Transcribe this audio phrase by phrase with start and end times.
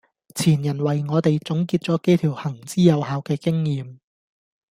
[0.33, 3.99] 前人為我哋總結咗幾條行之有效嘅經驗